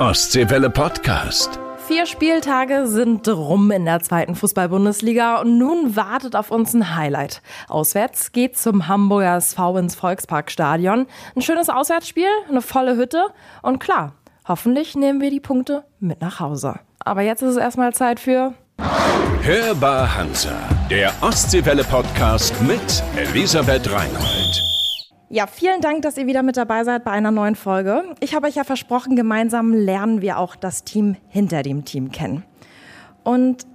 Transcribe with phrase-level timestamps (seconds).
[0.00, 1.58] Ostseewelle Podcast.
[1.88, 7.42] Vier Spieltage sind rum in der zweiten Fußball-Bundesliga und nun wartet auf uns ein Highlight.
[7.68, 11.06] Auswärts geht zum Hamburger SV ins Volksparkstadion.
[11.34, 13.26] Ein schönes Auswärtsspiel, eine volle Hütte
[13.62, 14.12] und klar,
[14.46, 16.78] hoffentlich nehmen wir die Punkte mit nach Hause.
[17.00, 18.54] Aber jetzt ist es erstmal Zeit für
[19.42, 20.54] Hörbar Hansa,
[20.88, 24.67] der Ostseewelle Podcast mit Elisabeth Reinhold.
[25.30, 28.02] Ja, vielen Dank, dass ihr wieder mit dabei seid bei einer neuen Folge.
[28.20, 32.44] Ich habe euch ja versprochen, gemeinsam lernen wir auch das Team hinter dem Team kennen.
[33.24, 33.66] Und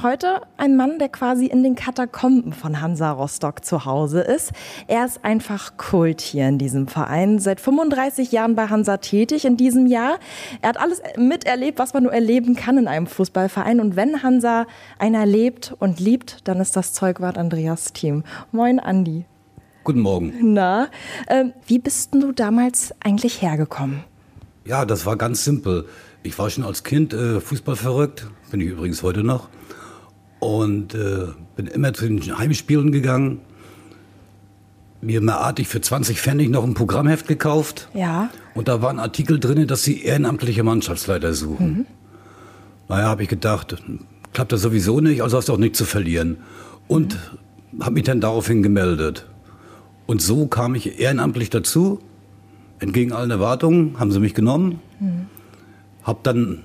[0.00, 4.52] heute ein Mann, der quasi in den Katakomben von Hansa Rostock zu Hause ist.
[4.86, 9.56] Er ist einfach Kult hier in diesem Verein, seit 35 Jahren bei Hansa tätig in
[9.56, 10.20] diesem Jahr.
[10.60, 13.80] Er hat alles miterlebt, was man nur erleben kann in einem Fußballverein.
[13.80, 14.66] Und wenn Hansa
[15.00, 18.22] einer lebt und liebt, dann ist das Zeugwart Andreas Team.
[18.52, 19.24] Moin, Andi.
[19.84, 20.32] Guten Morgen.
[20.54, 20.88] Na,
[21.26, 24.04] äh, wie bist du damals eigentlich hergekommen?
[24.64, 25.86] Ja, das war ganz simpel.
[26.22, 29.48] Ich war schon als Kind äh, Fußball verrückt, bin ich übrigens heute noch.
[30.38, 33.40] Und äh, bin immer zu den Heimspielen gegangen.
[35.00, 37.88] Mir mal artig für 20 Pfennig noch ein Programmheft gekauft.
[37.92, 38.30] Ja.
[38.54, 41.66] Und da waren Artikel drin, dass sie ehrenamtliche Mannschaftsleiter suchen.
[41.66, 41.86] Mhm.
[42.88, 43.82] Naja, habe ich gedacht,
[44.32, 46.36] klappt das sowieso nicht, also hast du auch nichts zu verlieren.
[46.86, 47.18] Und
[47.72, 47.82] mhm.
[47.82, 49.26] habe mich dann daraufhin gemeldet.
[50.06, 52.00] Und so kam ich ehrenamtlich dazu.
[52.78, 54.80] Entgegen allen Erwartungen haben sie mich genommen.
[54.98, 55.26] Mhm.
[56.02, 56.64] Habe dann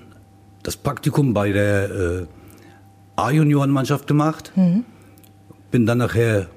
[0.62, 2.26] das Praktikum bei der äh,
[3.16, 4.52] A-Juniorenmannschaft gemacht.
[4.56, 4.84] Mhm.
[5.70, 6.48] Bin dann nachher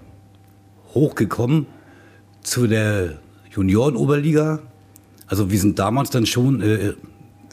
[0.93, 1.67] hochgekommen
[2.41, 3.19] zu der
[3.51, 4.59] Juniorenoberliga.
[5.27, 6.93] Also wir sind damals dann schon äh,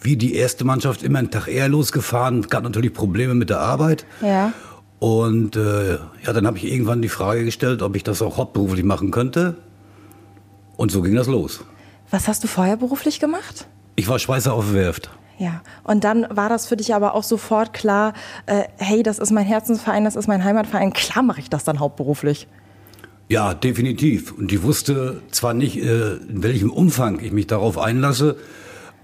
[0.02, 2.42] wie die erste Mannschaft immer einen Tag eher losgefahren.
[2.42, 4.06] Gab natürlich Probleme mit der Arbeit.
[4.22, 4.52] Ja.
[5.00, 5.92] Und äh,
[6.24, 9.56] ja, dann habe ich irgendwann die Frage gestellt, ob ich das auch hauptberuflich machen könnte.
[10.76, 11.60] Und so ging das los.
[12.10, 13.66] Was hast du vorher beruflich gemacht?
[13.96, 15.10] Ich war Schweißer auf Werft.
[15.38, 18.12] Ja, und dann war das für dich aber auch sofort klar,
[18.46, 21.78] äh, hey, das ist mein Herzensverein, das ist mein Heimatverein, klar mache ich das dann
[21.78, 22.48] hauptberuflich.
[23.28, 24.32] Ja, definitiv.
[24.32, 28.36] Und ich wusste zwar nicht, äh, in welchem Umfang ich mich darauf einlasse,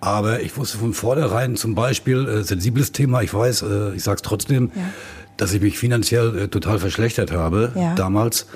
[0.01, 4.17] aber ich wusste von vornherein zum Beispiel, äh, sensibles Thema, ich weiß, äh, ich sage
[4.17, 4.83] es trotzdem, ja
[5.37, 7.95] dass ich mich finanziell äh, total verschlechtert habe ja.
[7.95, 8.47] damals.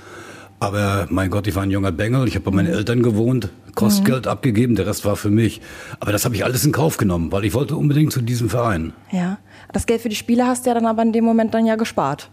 [0.61, 2.27] Aber mein Gott, ich war ein junger Bengel.
[2.27, 2.79] Ich habe bei meinen mhm.
[2.79, 4.31] Eltern gewohnt, Kostgeld mhm.
[4.31, 5.61] abgegeben, der Rest war für mich.
[6.01, 8.93] Aber das habe ich alles in Kauf genommen, weil ich wollte unbedingt zu diesem Verein.
[9.13, 9.39] Ja,
[9.73, 11.77] das Geld für die Spiele hast du ja dann aber in dem Moment dann ja
[11.77, 12.31] gespart.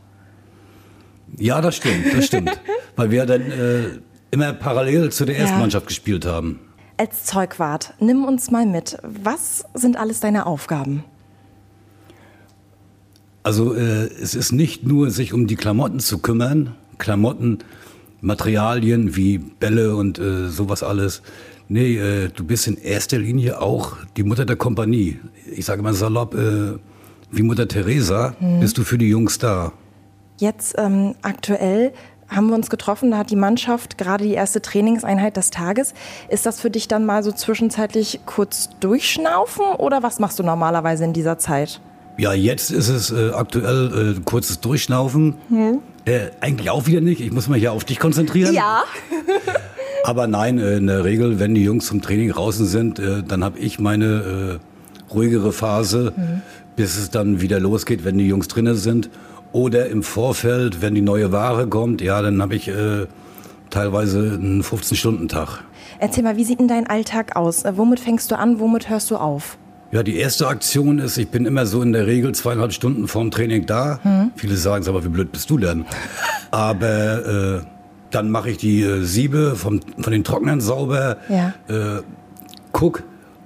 [1.38, 2.60] Ja, das stimmt, das stimmt.
[2.96, 3.84] weil wir dann äh,
[4.32, 5.60] immer parallel zu der ersten ja.
[5.60, 6.60] Mannschaft gespielt haben.
[6.98, 8.98] Als Zeugwart, nimm uns mal mit.
[9.04, 11.04] Was sind alles deine Aufgaben?
[13.46, 17.60] Also äh, es ist nicht nur, sich um die Klamotten zu kümmern, Klamotten,
[18.20, 21.22] Materialien wie Bälle und äh, sowas alles.
[21.68, 25.20] Nee, äh, du bist in erster Linie auch die Mutter der Kompanie.
[25.56, 26.80] Ich sage mal salopp, äh,
[27.30, 28.62] wie Mutter Teresa hm.
[28.62, 29.74] bist du für die Jungs da.
[30.40, 31.94] Jetzt ähm, aktuell
[32.28, 35.94] haben wir uns getroffen, da hat die Mannschaft gerade die erste Trainingseinheit des Tages.
[36.30, 41.04] Ist das für dich dann mal so zwischenzeitlich kurz durchschnaufen oder was machst du normalerweise
[41.04, 41.80] in dieser Zeit?
[42.18, 45.36] Ja, jetzt ist es äh, aktuell äh, kurzes Durchschnaufen.
[45.50, 45.80] Hm.
[46.06, 47.20] Äh, eigentlich auch wieder nicht.
[47.20, 48.54] Ich muss mich ja auf dich konzentrieren.
[48.54, 48.84] Ja.
[50.04, 53.44] Aber nein, äh, in der Regel, wenn die Jungs zum Training draußen sind, äh, dann
[53.44, 54.60] habe ich meine
[55.10, 56.42] äh, ruhigere Phase, mhm.
[56.76, 59.10] bis es dann wieder losgeht, wenn die Jungs drinnen sind.
[59.52, 62.70] Oder im Vorfeld, wenn die neue Ware kommt, ja, dann habe ich
[63.70, 65.64] teilweise einen 15-Stunden-Tag.
[65.98, 67.64] Erzähl mal, wie sieht denn dein Alltag aus?
[67.66, 69.58] Womit fängst du an, womit hörst du auf?
[69.96, 73.32] Ja, die erste Aktion ist, ich bin immer so in der Regel zweieinhalb Stunden vorm
[73.32, 74.00] Training da.
[74.04, 74.32] Hm.
[74.36, 75.86] Viele sagen es, aber wie blöd bist du denn?
[76.52, 77.62] aber äh,
[78.12, 81.16] dann mache ich die äh, Siebe vom, von den Trocknern sauber.
[81.30, 81.54] Ja.
[81.70, 82.02] Äh,
[82.74, 83.04] guck,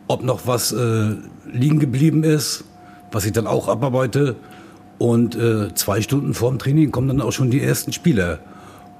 [0.07, 2.63] ob noch was äh, liegen geblieben ist,
[3.11, 4.35] was ich dann auch abarbeite.
[4.97, 8.39] Und äh, zwei Stunden vorm Training kommen dann auch schon die ersten Spieler.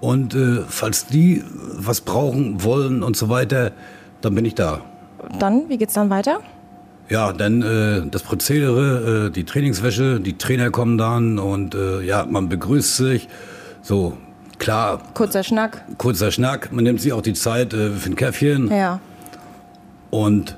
[0.02, 1.44] Und äh, falls die
[1.74, 3.72] was brauchen, wollen und so weiter,
[4.22, 4.82] dann bin ich da.
[5.40, 6.42] Dann, wie geht's dann weiter?
[7.10, 12.26] Ja, dann äh, das Prozedere, äh, die Trainingswäsche, die Trainer kommen dann und äh, ja,
[12.26, 13.28] man begrüßt sich.
[13.82, 14.16] So,
[14.60, 15.02] klar.
[15.16, 15.84] Kurzer Schnack.
[15.98, 16.72] Kurzer Schnack.
[16.72, 18.70] Man nimmt sich auch die Zeit äh, für ein Käffchen.
[18.70, 19.00] Ja.
[20.12, 20.56] Und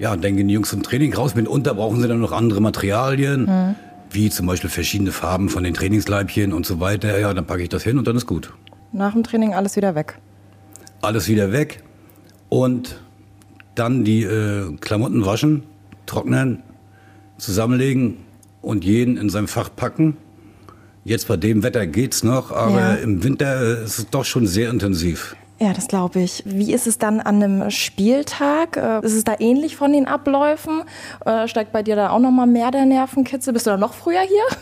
[0.00, 1.36] ja, dann gehen die Jungs zum Training raus.
[1.36, 3.74] Mitunter brauchen sie dann noch andere Materialien, mhm.
[4.10, 7.16] wie zum Beispiel verschiedene Farben von den Trainingsleibchen und so weiter.
[7.20, 8.52] Ja, dann packe ich das hin und dann ist gut.
[8.90, 10.18] Nach dem Training alles wieder weg.
[11.00, 11.84] Alles wieder weg.
[12.48, 13.00] Und
[13.76, 15.62] dann die äh, Klamotten waschen
[16.06, 16.62] trocknen,
[17.38, 18.18] zusammenlegen
[18.60, 20.16] und jeden in sein Fach packen.
[21.04, 22.94] Jetzt bei dem Wetter geht's noch, aber ja.
[22.94, 25.34] im Winter ist es doch schon sehr intensiv.
[25.58, 26.42] Ja, das glaube ich.
[26.44, 28.76] Wie ist es dann an einem Spieltag?
[28.76, 30.82] Äh, ist es da ähnlich von den Abläufen?
[31.24, 33.52] Äh, steigt bei dir da auch noch mal mehr der Nervenkitzel?
[33.52, 34.58] Bist du da noch früher hier?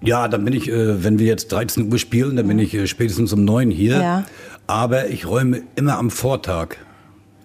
[0.00, 3.32] Ja, dann bin ich, äh, wenn wir jetzt 13 Uhr spielen, dann bin ich spätestens
[3.32, 4.00] um 9 hier.
[4.00, 4.24] Ja.
[4.66, 6.76] Aber ich räume immer am Vortag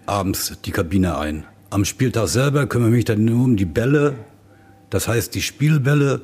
[0.06, 1.44] abends die Kabine ein.
[1.74, 4.14] Am Spieltag selber kümmere ich mich dann nur um die Bälle,
[4.90, 6.20] das heißt die Spielbälle,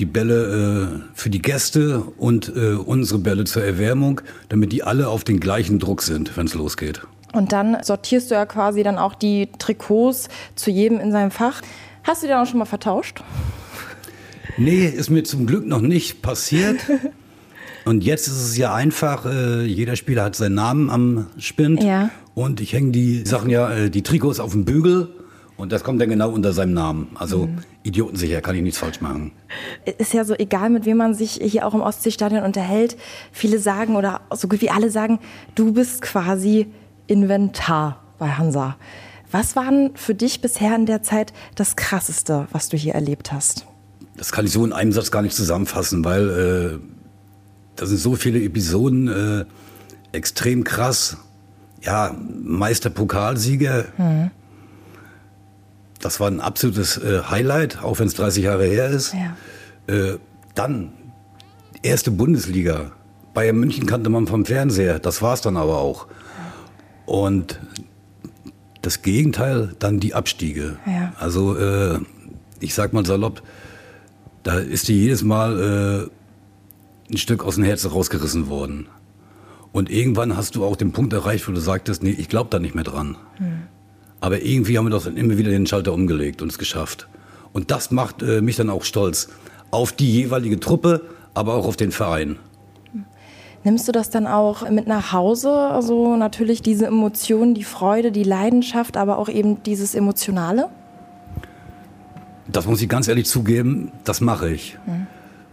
[0.00, 5.06] die Bälle äh, für die Gäste und äh, unsere Bälle zur Erwärmung, damit die alle
[5.06, 7.02] auf den gleichen Druck sind, wenn es losgeht.
[7.32, 11.62] Und dann sortierst du ja quasi dann auch die Trikots zu jedem in seinem Fach.
[12.02, 13.22] Hast du die dann auch schon mal vertauscht?
[14.58, 16.80] Nee, ist mir zum Glück noch nicht passiert.
[17.84, 21.82] Und jetzt ist es ja einfach, äh, jeder Spieler hat seinen Namen am Spind.
[21.82, 22.10] Ja.
[22.34, 25.08] Und ich hänge die Sachen ja, äh, die Trikots auf dem Bügel.
[25.56, 27.08] Und das kommt dann genau unter seinem Namen.
[27.16, 27.58] Also mhm.
[27.82, 29.32] idiotensicher, kann ich nichts falsch machen.
[29.98, 32.96] Ist ja so egal, mit wem man sich hier auch im Ostseestadion unterhält.
[33.30, 35.18] Viele sagen oder so gut wie alle sagen,
[35.54, 36.68] du bist quasi
[37.08, 38.76] Inventar bei Hansa.
[39.30, 43.66] Was war für dich bisher in der Zeit das Krasseste, was du hier erlebt hast?
[44.16, 46.99] Das kann ich so in einem Satz gar nicht zusammenfassen, weil äh,
[47.80, 49.44] da sind so viele Episoden äh,
[50.12, 51.16] extrem krass.
[51.80, 53.86] Ja, Meisterpokalsieger.
[53.96, 54.30] Mhm.
[55.98, 59.14] Das war ein absolutes äh, Highlight, auch wenn es 30 Jahre her ist.
[59.14, 59.94] Ja.
[59.94, 60.18] Äh,
[60.54, 60.92] dann
[61.82, 62.92] erste Bundesliga.
[63.32, 64.98] Bayern München kannte man vom Fernseher.
[64.98, 66.06] Das war es dann aber auch.
[67.06, 67.60] Und
[68.82, 70.76] das Gegenteil, dann die Abstiege.
[70.84, 71.14] Ja.
[71.18, 71.98] Also äh,
[72.60, 73.42] ich sag mal salopp,
[74.42, 76.19] da ist die jedes Mal äh,
[77.10, 78.88] ein Stück aus dem Herzen rausgerissen worden.
[79.72, 82.58] Und irgendwann hast du auch den Punkt erreicht, wo du sagtest, nee, ich glaube da
[82.58, 83.16] nicht mehr dran.
[83.36, 83.62] Hm.
[84.20, 87.08] Aber irgendwie haben wir doch dann immer wieder den Schalter umgelegt und es geschafft.
[87.52, 89.28] Und das macht äh, mich dann auch stolz
[89.70, 91.02] auf die jeweilige Truppe,
[91.34, 92.36] aber auch auf den Verein.
[93.62, 95.52] Nimmst du das dann auch mit nach Hause?
[95.52, 100.70] Also natürlich diese Emotionen, die Freude, die Leidenschaft, aber auch eben dieses Emotionale?
[102.48, 104.78] Das muss ich ganz ehrlich zugeben, das mache ich.
[104.86, 105.06] Mhm.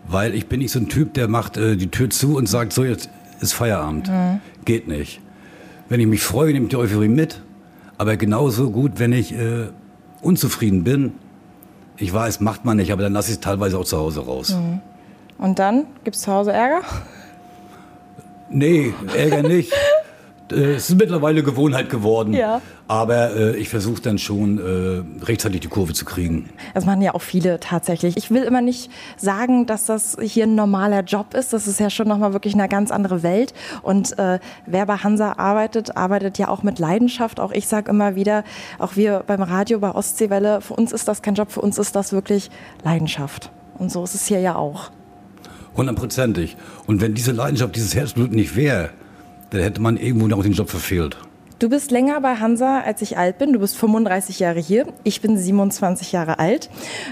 [0.08, 2.74] Weil ich bin nicht so ein Typ, der macht äh, die Tür zu und sagt,
[2.74, 3.10] so jetzt
[3.42, 4.10] ist Feierabend.
[4.10, 4.40] Mhm.
[4.66, 5.22] Geht nicht.
[5.90, 7.42] Wenn ich mich freue, nehme ich die Euphorie mit.
[7.98, 9.68] Aber genauso gut, wenn ich äh,
[10.22, 11.14] unzufrieden bin,
[11.98, 14.56] ich weiß, macht man nicht, aber dann lasse ich es teilweise auch zu Hause raus.
[14.56, 14.82] Mhm.
[15.38, 16.82] Und dann gibt es zu Hause Ärger?
[18.50, 19.74] Nee, Ärger nicht.
[20.52, 22.34] Äh, es ist mittlerweile Gewohnheit geworden.
[22.34, 22.62] Ja.
[22.88, 26.50] Aber äh, ich versuche dann schon äh, rechtzeitig die Kurve zu kriegen.
[26.74, 28.16] Das machen ja auch viele tatsächlich.
[28.16, 31.52] Ich will immer nicht sagen, dass das hier ein normaler Job ist.
[31.52, 33.54] Das ist ja schon nochmal wirklich eine ganz andere Welt.
[33.82, 37.40] Und äh, wer bei Hansa arbeitet, arbeitet ja auch mit Leidenschaft.
[37.40, 38.44] Auch ich sage immer wieder,
[38.80, 41.96] auch wir beim Radio, bei Ostseewelle, für uns ist das kein Job, für uns ist
[41.96, 42.50] das wirklich
[42.84, 43.52] Leidenschaft.
[43.78, 44.92] Und so ist es hier ja auch.
[45.76, 46.58] Hundertprozentig.
[46.88, 48.90] Und wenn diese Leidenschaft, dieses Herzblut nicht wäre,
[49.50, 51.18] dann hätte man irgendwo noch den Job verfehlt.
[51.60, 53.52] Du bist länger bei Hansa, als ich alt bin.
[53.52, 54.86] Du bist 35 Jahre hier.
[55.04, 56.70] Ich bin 27 Jahre alt.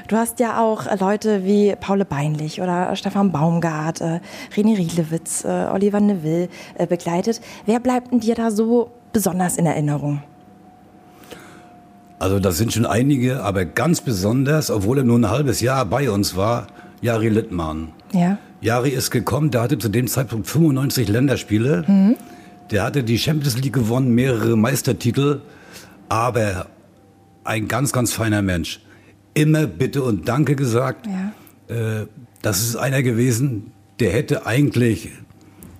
[0.07, 4.19] Du hast ja auch Leute wie Paul Beinlich oder Stefan Baumgart, äh,
[4.55, 7.41] René Riedlewitz, äh, Oliver Neville äh, begleitet.
[7.65, 10.21] Wer bleibt denn dir da so besonders in Erinnerung?
[12.19, 16.11] Also das sind schon einige, aber ganz besonders, obwohl er nur ein halbes Jahr bei
[16.11, 16.67] uns war,
[17.01, 17.93] Jari Littmann.
[18.13, 18.37] Ja.
[18.61, 21.83] Jari ist gekommen, der hatte zu dem Zeitpunkt 95 Länderspiele.
[21.87, 22.15] Mhm.
[22.71, 25.41] Der hatte die Champions League gewonnen, mehrere Meistertitel,
[26.09, 26.67] aber
[27.43, 28.81] ein ganz, ganz feiner Mensch.
[29.33, 31.07] Immer Bitte und Danke gesagt.
[31.07, 31.33] Ja.
[31.75, 32.07] Äh,
[32.41, 35.11] das ist einer gewesen, der hätte eigentlich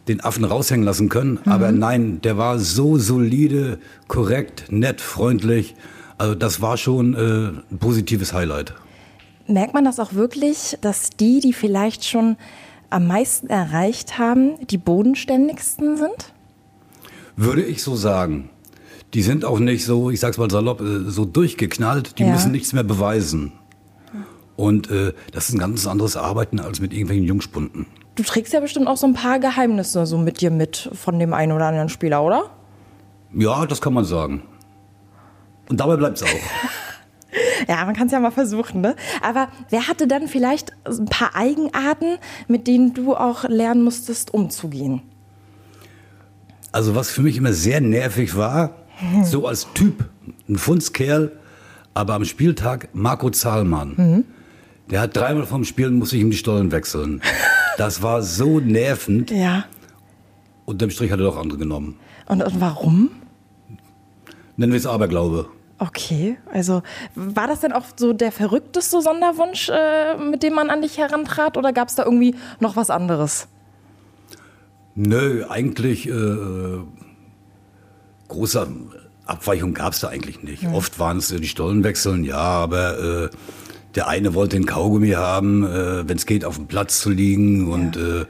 [0.07, 1.51] den Affen raushängen lassen können, mhm.
[1.51, 5.75] aber nein, der war so solide, korrekt, nett, freundlich.
[6.17, 7.17] Also das war schon äh,
[7.71, 8.73] ein positives Highlight.
[9.47, 12.37] Merkt man das auch wirklich, dass die, die vielleicht schon
[12.89, 16.33] am meisten erreicht haben, die bodenständigsten sind?
[17.35, 18.49] Würde ich so sagen.
[19.13, 22.31] Die sind auch nicht so, ich sag's mal salopp, äh, so durchgeknallt, die ja.
[22.31, 23.53] müssen nichts mehr beweisen.
[24.55, 27.87] Und äh, das ist ein ganz anderes Arbeiten als mit irgendwelchen Jungspunden.
[28.15, 31.33] Du trägst ja bestimmt auch so ein paar Geheimnisse so mit dir mit von dem
[31.33, 32.49] einen oder anderen Spieler, oder?
[33.33, 34.43] Ja, das kann man sagen.
[35.67, 36.27] Und dabei bleibt's auch.
[37.67, 38.95] Ja, man kann es ja mal versuchen, ne?
[39.21, 45.01] Aber wer hatte dann vielleicht ein paar Eigenarten, mit denen du auch lernen musstest, umzugehen?
[46.71, 49.23] Also was für mich immer sehr nervig war, mhm.
[49.23, 50.05] so als Typ,
[50.49, 51.31] ein Fundskerl,
[51.93, 53.93] aber am Spieltag Marco Zahlmann.
[53.95, 54.25] Mhm.
[54.91, 57.21] Der hat dreimal vom Spielen muss ich ihm die Stollen wechseln.
[57.77, 59.31] Das war so nervend.
[59.31, 59.65] Ja.
[60.63, 61.99] Unterm Strich hat er doch andere genommen.
[62.25, 63.09] Und, und warum?
[64.55, 65.49] Nennen wir es Aberglaube.
[65.77, 66.84] Okay, also
[67.15, 71.58] war das denn auch so der verrückteste Sonderwunsch, äh, mit dem man an dich herantrat,
[71.58, 73.48] oder gab es da irgendwie noch was anderes?
[74.96, 76.77] Nö, eigentlich äh,
[78.29, 78.67] große
[79.25, 80.63] Abweichung gab es da eigentlich nicht.
[80.63, 80.75] Mhm.
[80.75, 83.29] Oft waren es die Stollenwechseln, ja, aber äh,
[83.96, 87.70] der eine wollte den Kaugummi haben, äh, wenn es geht, auf dem Platz zu liegen
[87.72, 88.22] und ja.
[88.22, 88.25] Äh,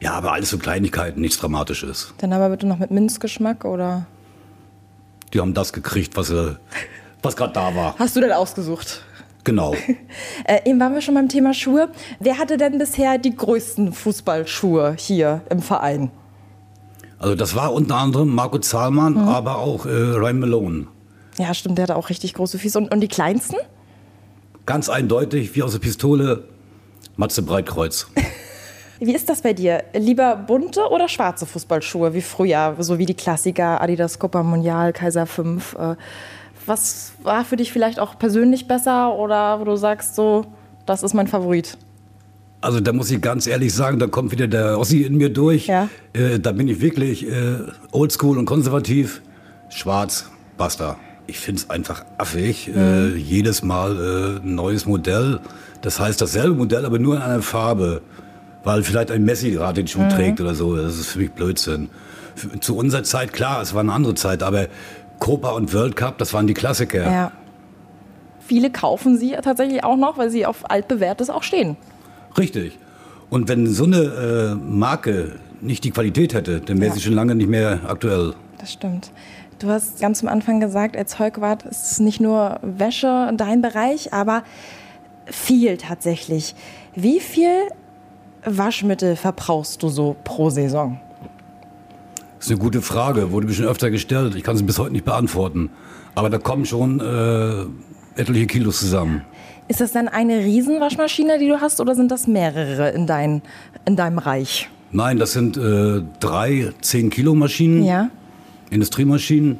[0.00, 2.12] ja, aber alles so Kleinigkeiten, nichts Dramatisches.
[2.18, 4.06] Dann aber bitte noch mit Minzgeschmack oder?
[5.34, 6.54] Die haben das gekriegt, was, äh,
[7.22, 7.96] was gerade da war.
[7.98, 9.02] Hast du denn ausgesucht?
[9.42, 9.74] Genau.
[10.44, 11.90] äh, eben waren wir schon beim Thema Schuhe.
[12.20, 16.10] Wer hatte denn bisher die größten Fußballschuhe hier im Verein?
[17.18, 19.28] Also das war unter anderem Marco Zahlmann, mhm.
[19.28, 20.86] aber auch äh, Ryan Malone.
[21.38, 22.78] Ja, stimmt, der hatte auch richtig große Füße.
[22.78, 23.56] Und, und die kleinsten?
[24.66, 26.44] Ganz eindeutig, wie aus der Pistole,
[27.16, 28.06] Matze Breitkreuz.
[29.06, 29.84] Wie ist das bei dir?
[29.92, 35.26] Lieber bunte oder schwarze Fußballschuhe wie früher, so wie die Klassiker Adidas Copa Mundial, Kaiser
[35.26, 35.74] 5?
[35.74, 35.96] Äh,
[36.64, 40.46] was war für dich vielleicht auch persönlich besser oder wo du sagst, so,
[40.86, 41.76] das ist mein Favorit?
[42.62, 45.66] Also da muss ich ganz ehrlich sagen, da kommt wieder der Ossi in mir durch.
[45.66, 45.90] Ja.
[46.14, 47.58] Äh, da bin ich wirklich äh,
[47.92, 49.20] oldschool und konservativ.
[49.68, 50.96] Schwarz, basta.
[51.26, 52.68] Ich finde es einfach affig.
[52.68, 53.16] Äh, mhm.
[53.16, 55.40] Äh, jedes Mal ein neues Modell.
[55.82, 58.00] Das heißt dasselbe Modell, aber nur in einer Farbe.
[58.64, 60.10] Weil vielleicht ein Messi gerade den Schuh mhm.
[60.10, 60.76] trägt oder so.
[60.76, 61.90] Das ist für mich Blödsinn.
[62.60, 64.66] Zu unserer Zeit, klar, es war eine andere Zeit, aber
[65.20, 67.10] Copa und World Cup, das waren die Klassiker.
[67.10, 67.32] Ja.
[68.40, 71.76] Viele kaufen sie tatsächlich auch noch, weil sie auf altbewährtes auch stehen.
[72.36, 72.78] Richtig.
[73.30, 76.94] Und wenn so eine äh, Marke nicht die Qualität hätte, dann wäre ja.
[76.94, 78.34] sie schon lange nicht mehr aktuell.
[78.58, 79.10] Das stimmt.
[79.58, 84.12] Du hast ganz am Anfang gesagt, als Heugwart ist es nicht nur Wäsche dein Bereich,
[84.12, 84.42] aber
[85.26, 86.54] viel tatsächlich.
[86.94, 87.68] Wie viel
[88.44, 91.00] Waschmittel verbrauchst du so pro Saison?
[92.38, 94.34] Das ist eine gute Frage, wurde mir schon öfter gestellt.
[94.34, 95.70] Ich kann sie bis heute nicht beantworten.
[96.14, 99.22] Aber da kommen schon äh, etliche Kilos zusammen.
[99.66, 103.40] Ist das dann eine Riesenwaschmaschine, die du hast, oder sind das mehrere in, dein,
[103.86, 104.68] in deinem Reich?
[104.92, 108.10] Nein, das sind äh, drei 10-Kilo-Maschinen, ja.
[108.70, 109.58] Industriemaschinen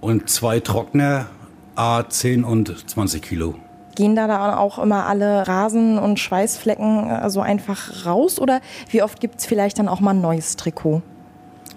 [0.00, 1.26] und zwei Trockner,
[1.74, 3.54] A 10 und 20 Kilo.
[3.96, 8.38] Gehen da dann auch immer alle Rasen und Schweißflecken äh, so einfach raus?
[8.38, 8.60] Oder
[8.90, 11.02] wie oft gibt es vielleicht dann auch mal ein neues Trikot?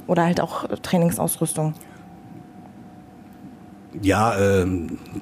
[0.06, 1.74] Oder halt auch Trainingsausrüstung?
[4.02, 4.66] Ja, äh,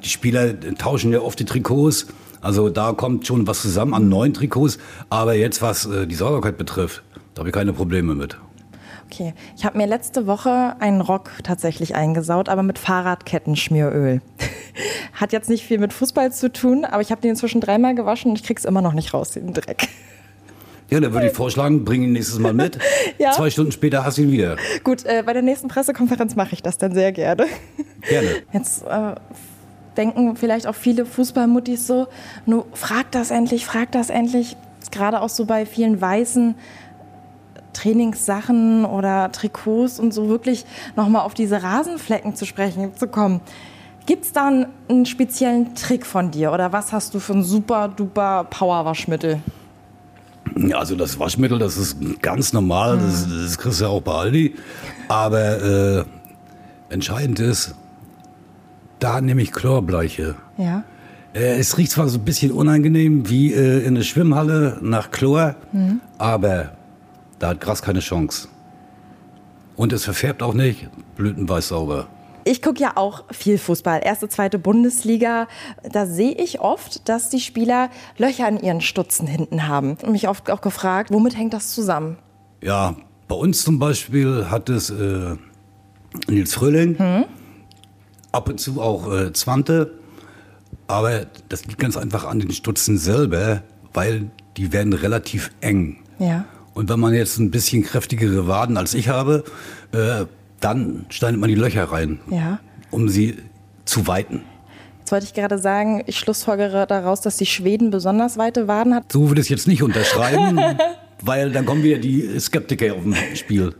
[0.03, 2.07] die Spieler tauschen ja oft die Trikots.
[2.41, 4.77] Also da kommt schon was zusammen an neuen Trikots.
[5.09, 8.37] Aber jetzt, was äh, die Sauberkeit betrifft, da habe ich keine Probleme mit.
[9.09, 14.21] Okay, ich habe mir letzte Woche einen Rock tatsächlich eingesaut, aber mit Fahrradkettenschmieröl.
[15.13, 18.31] Hat jetzt nicht viel mit Fußball zu tun, aber ich habe den inzwischen dreimal gewaschen
[18.31, 19.87] und ich krieg's immer noch nicht raus, den Dreck.
[20.89, 22.77] Ja, dann würde ich vorschlagen, bring ihn nächstes Mal mit.
[23.17, 23.31] ja.
[23.31, 24.55] Zwei Stunden später hast du ihn wieder.
[24.83, 27.45] Gut, äh, bei der nächsten Pressekonferenz mache ich das dann sehr gerne.
[28.07, 28.29] Gerne.
[28.53, 29.15] Jetzt äh,
[29.97, 32.07] denken vielleicht auch viele Fußballmuttis so,
[32.45, 34.55] nur frag das endlich, frag das endlich.
[34.91, 36.55] Gerade auch so bei vielen weißen
[37.73, 40.65] Trainingssachen oder Trikots und so wirklich
[40.95, 43.41] nochmal auf diese Rasenflecken zu sprechen zu kommen.
[44.07, 44.49] Gibt es da
[44.87, 49.41] einen speziellen Trick von dir oder was hast du für ein super duper Power-Waschmittel?
[50.55, 53.43] Ja, also das Waschmittel, das ist ganz normal, das, mhm.
[53.43, 54.55] das kriegst du ja auch bei Aldi.
[55.09, 56.05] Aber äh,
[56.89, 57.75] entscheidend ist,
[58.99, 60.35] da nehme ich Chlorbleiche.
[60.57, 60.85] Ja.
[61.33, 65.55] Äh, es riecht zwar so ein bisschen unangenehm wie äh, in der Schwimmhalle nach Chlor,
[65.73, 65.99] mhm.
[66.17, 66.71] aber
[67.39, 68.47] da hat Gras keine Chance.
[69.75, 70.87] Und es verfärbt auch nicht,
[71.17, 72.07] blütenweiß sauber.
[72.47, 75.47] Ich gucke ja auch viel Fußball, erste, zweite Bundesliga.
[75.91, 79.97] Da sehe ich oft, dass die Spieler Löcher in ihren Stutzen hinten haben.
[80.03, 82.17] Und mich oft auch gefragt, womit hängt das zusammen?
[82.63, 82.95] Ja,
[83.27, 85.35] bei uns zum Beispiel hat es äh,
[86.27, 86.97] Nils Fröhling.
[86.97, 87.25] Hm?
[88.31, 89.91] ab und zu auch äh, Zwante.
[90.87, 93.63] Aber das liegt ganz einfach an den Stutzen selber,
[93.93, 95.97] weil die werden relativ eng.
[96.19, 96.45] Ja.
[96.73, 99.43] Und wenn man jetzt ein bisschen kräftigere Waden als ich habe,
[99.91, 100.25] äh,
[100.59, 102.59] dann schneidet man die Löcher rein, ja.
[102.91, 103.37] um sie
[103.85, 104.43] zu weiten.
[104.99, 109.11] Jetzt wollte ich gerade sagen, ich schlussfolgere daraus, dass die Schweden besonders weite Waden hat.
[109.11, 110.59] So würde ich es jetzt nicht unterschreiben,
[111.21, 113.73] weil dann kommen wieder die Skeptiker auf dem Spiel.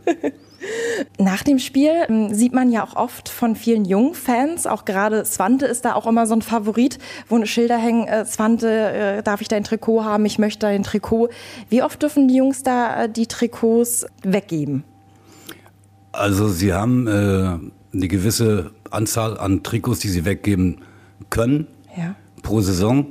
[1.18, 5.24] Nach dem Spiel ähm, sieht man ja auch oft von vielen jungen Fans, auch gerade
[5.24, 9.40] Swante ist da auch immer so ein Favorit, wo Schilder hängen, äh, Swante, äh, darf
[9.40, 11.28] ich dein Trikot haben, ich möchte dein Trikot.
[11.68, 14.84] Wie oft dürfen die Jungs da äh, die Trikots weggeben?
[16.18, 20.78] Also sie haben äh, eine gewisse Anzahl an Trikots, die sie weggeben
[21.30, 22.16] können ja.
[22.42, 23.06] pro Saison.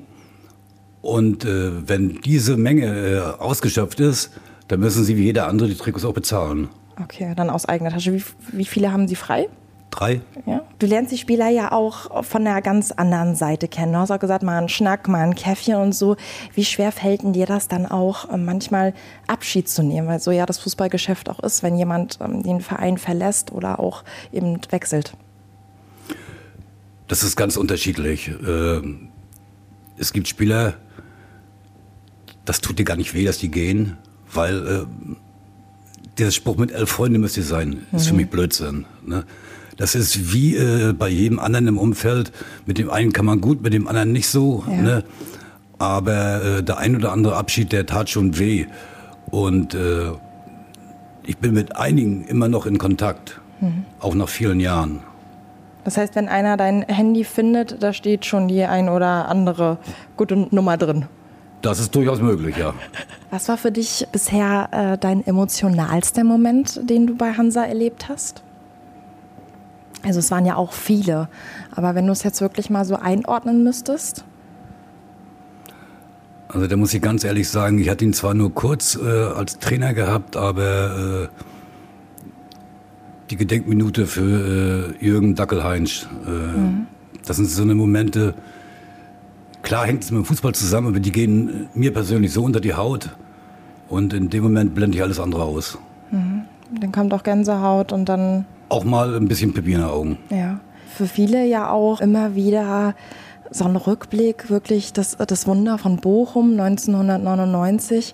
[1.02, 4.32] Und äh, wenn diese Menge äh, ausgeschöpft ist,
[4.68, 6.68] dann müssen sie wie jeder andere die Trikots auch bezahlen.
[7.02, 8.14] Okay, dann aus eigener Tasche.
[8.14, 9.48] Wie, wie viele haben Sie frei?
[9.90, 10.22] Drei.
[10.46, 10.62] Ja.
[10.80, 13.94] Du lernst die Spieler ja auch von einer ganz anderen Seite kennen.
[13.94, 16.18] Du hast auch gesagt, mal einen Schnack, mal ein Käffchen und so.
[16.54, 18.94] Wie schwer fällt denn dir das dann auch, ähm, manchmal
[19.28, 20.08] Abschied zu nehmen?
[20.08, 24.04] Weil so ja das Fußballgeschäft auch ist, wenn jemand ähm, den Verein verlässt oder auch
[24.32, 25.14] eben wechselt.
[27.08, 28.30] Das ist ganz unterschiedlich.
[28.46, 29.08] Ähm,
[29.98, 30.76] es gibt Spieler,
[32.46, 33.98] das tut dir gar nicht weh, dass die gehen,
[34.32, 34.86] weil äh,
[36.18, 38.10] dieser Spruch mit elf Freunden müsst ihr sein, ist mhm.
[38.10, 38.86] für mich Blödsinn.
[39.06, 39.24] Ne?
[39.78, 42.32] Das ist wie äh, bei jedem anderen im Umfeld.
[42.66, 44.64] Mit dem einen kann man gut, mit dem anderen nicht so.
[44.68, 44.82] Ja.
[44.82, 45.04] Ne?
[45.78, 48.66] Aber äh, der ein oder andere Abschied, der tat schon weh.
[49.30, 50.12] Und äh,
[51.24, 53.86] ich bin mit einigen immer noch in Kontakt, mhm.
[54.00, 55.02] auch nach vielen Jahren.
[55.84, 59.78] Das heißt, wenn einer dein Handy findet, da steht schon die ein oder andere
[60.18, 61.06] gute Nummer drin.
[61.62, 62.74] Das ist durchaus möglich, ja.
[63.30, 68.44] Was war für dich bisher äh, dein emotionalster Moment, den du bei Hansa erlebt hast?
[70.04, 71.28] Also es waren ja auch viele,
[71.76, 74.24] aber wenn du es jetzt wirklich mal so einordnen müsstest?
[76.50, 79.60] Also da muss ich ganz ehrlich sagen, ich hatte ihn zwar nur kurz äh, als
[79.60, 81.28] Trainer gehabt, aber äh,
[83.30, 86.88] die Gedenkminute für äh, Jürgen Dackelheinsch, äh, mhm.
[87.26, 88.34] das sind so eine Momente,
[89.62, 92.74] klar hängt es mit dem Fußball zusammen, aber die gehen mir persönlich so unter die
[92.74, 93.10] Haut
[93.90, 95.78] und in dem Moment blende ich alles andere aus.
[96.12, 96.44] Mhm.
[96.80, 98.46] Dann kommt auch Gänsehaut und dann...
[98.70, 100.18] Auch mal ein bisschen Pipi in den Augen.
[100.30, 100.60] Ja,
[100.96, 102.96] für viele ja auch immer wieder
[103.52, 108.14] so ein Rückblick, wirklich das, das Wunder von Bochum 1999.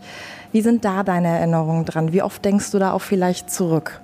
[0.52, 2.14] Wie sind da deine Erinnerungen dran?
[2.14, 4.00] Wie oft denkst du da auch vielleicht zurück?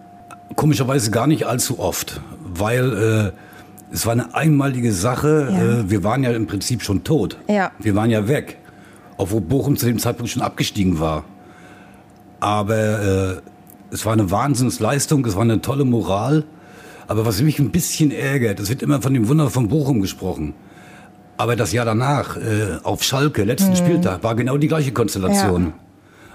[0.55, 5.49] Komischerweise gar nicht allzu oft, weil äh, es war eine einmalige Sache.
[5.51, 5.81] Ja.
[5.81, 7.37] Äh, wir waren ja im Prinzip schon tot.
[7.47, 7.71] Ja.
[7.79, 8.57] Wir waren ja weg,
[9.17, 11.23] obwohl Bochum zu dem Zeitpunkt schon abgestiegen war.
[12.39, 13.41] Aber äh,
[13.91, 16.45] es war eine Wahnsinnsleistung, es war eine tolle Moral.
[17.07, 20.53] Aber was mich ein bisschen ärgert, es wird immer von dem Wunder von Bochum gesprochen.
[21.37, 23.75] Aber das Jahr danach, äh, auf Schalke, letzten mhm.
[23.77, 25.67] Spieltag, war genau die gleiche Konstellation.
[25.67, 25.73] Ja.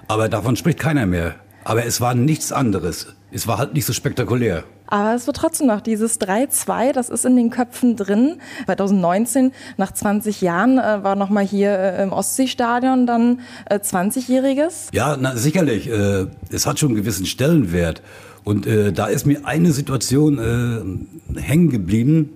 [0.08, 1.36] Aber davon spricht keiner mehr.
[1.62, 3.06] Aber es war nichts anderes.
[3.30, 4.64] Es war halt nicht so spektakulär.
[4.94, 8.36] Aber es wird trotzdem noch dieses 3-2, das ist in den Köpfen drin.
[8.66, 14.90] 2019, nach 20 Jahren, äh, war nochmal hier äh, im Ostseestadion dann äh, 20-Jähriges.
[14.92, 15.90] Ja, na, sicherlich.
[15.90, 18.02] Äh, es hat schon einen gewissen Stellenwert.
[18.44, 22.30] Und äh, da ist mir eine Situation äh, hängen geblieben,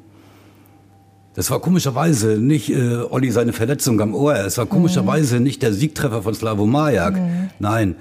[1.36, 4.34] das war komischerweise nicht äh, Olli seine Verletzung am Ohr.
[4.34, 5.44] Es war komischerweise mhm.
[5.44, 7.14] nicht der Siegtreffer von Slavo Majak.
[7.14, 7.50] Mhm.
[7.60, 7.94] Nein,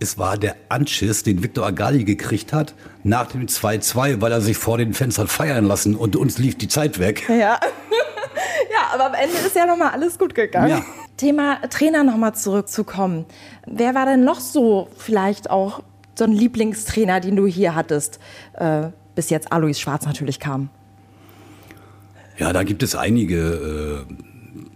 [0.00, 4.56] es war der Anschiss, den Viktor Agali gekriegt hat nach dem 2-2, weil er sich
[4.56, 7.28] vor den Fans hat feiern lassen und uns lief die Zeit weg.
[7.28, 7.34] Ja.
[8.70, 10.68] ja, aber am Ende ist ja nochmal alles gut gegangen.
[10.68, 10.84] Ja.
[11.16, 13.26] Thema Trainer nochmal zurückzukommen.
[13.66, 15.82] Wer war denn noch so vielleicht auch
[16.14, 18.20] so ein Lieblingstrainer, den du hier hattest,
[18.54, 20.68] äh, bis jetzt Alois Schwarz natürlich kam?
[22.38, 24.06] Ja, da gibt es einige.
[24.06, 24.14] Äh,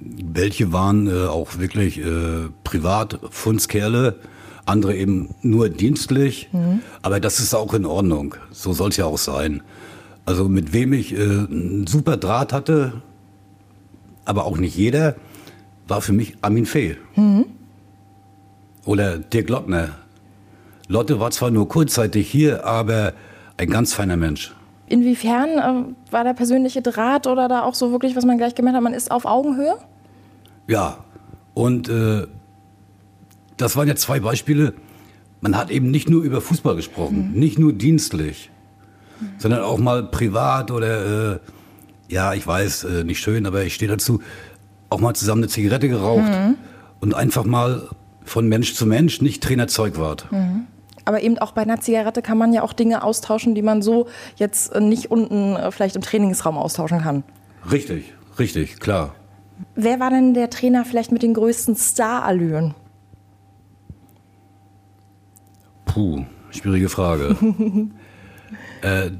[0.00, 4.18] welche waren äh, auch wirklich äh, privat Fundskerle,
[4.66, 6.48] andere eben nur dienstlich.
[6.52, 6.80] Mhm.
[7.02, 8.34] Aber das ist auch in Ordnung.
[8.50, 9.62] So soll es ja auch sein.
[10.24, 13.02] Also mit wem ich äh, einen super Draht hatte,
[14.24, 15.16] aber auch nicht jeder,
[15.88, 16.96] war für mich Armin Fee.
[17.16, 17.46] Mhm.
[18.84, 19.90] Oder Dirk Lottner.
[20.88, 23.14] Lotte war zwar nur kurzzeitig hier, aber
[23.56, 24.54] ein ganz feiner Mensch.
[24.86, 28.76] Inwiefern äh, war der persönliche Draht oder da auch so wirklich, was man gleich gemerkt
[28.76, 29.76] hat, man ist auf Augenhöhe?
[30.68, 30.98] Ja,
[31.54, 32.26] und äh,
[33.56, 34.74] das waren ja zwei Beispiele.
[35.40, 37.38] Man hat eben nicht nur über Fußball gesprochen, mhm.
[37.38, 38.50] nicht nur dienstlich,
[39.20, 39.26] mhm.
[39.38, 41.38] sondern auch mal privat oder, äh,
[42.08, 44.20] ja, ich weiß, äh, nicht schön, aber ich stehe dazu,
[44.90, 46.56] auch mal zusammen eine Zigarette geraucht mhm.
[47.00, 47.88] und einfach mal
[48.24, 50.30] von Mensch zu Mensch, nicht Trainer Zeugwart.
[50.30, 50.66] Mhm
[51.04, 54.06] aber eben auch bei einer Zigarette kann man ja auch Dinge austauschen, die man so
[54.36, 57.24] jetzt nicht unten äh, vielleicht im Trainingsraum austauschen kann.
[57.70, 59.14] Richtig, richtig, klar.
[59.74, 62.74] Wer war denn der Trainer vielleicht mit den größten Starallüren?
[65.92, 67.36] Puh, schwierige Frage.
[68.82, 69.10] äh,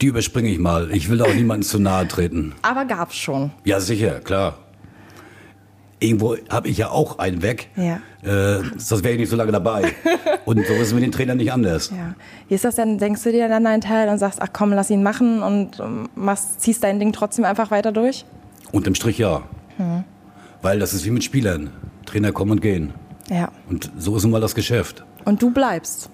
[0.00, 0.90] die überspringe ich mal.
[0.92, 2.54] Ich will auch niemandem zu nahe treten.
[2.62, 3.50] Aber gab's schon.
[3.64, 4.58] Ja, sicher, klar
[6.00, 7.70] irgendwo habe ich ja auch einen weg.
[7.76, 8.00] Ja.
[8.22, 9.92] Äh, sonst wäre ich nicht so lange dabei.
[10.44, 11.90] und so ist es mit den Trainern nicht anders.
[11.90, 12.14] Ja.
[12.48, 12.98] Wie ist das denn?
[12.98, 16.08] Denkst du dir dann einen Teil und sagst, ach komm, lass ihn machen und ähm,
[16.14, 18.24] machst, ziehst dein Ding trotzdem einfach weiter durch?
[18.72, 19.42] Unterm Strich ja.
[19.76, 20.04] Hm.
[20.62, 21.70] Weil das ist wie mit Spielern.
[22.04, 22.92] Trainer kommen und gehen.
[23.28, 23.50] Ja.
[23.68, 25.04] Und so ist nun mal das Geschäft.
[25.24, 26.10] Und du bleibst.